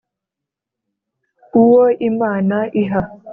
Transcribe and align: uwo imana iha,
uwo 1.61 1.83
imana 2.09 2.57
iha, 2.81 3.01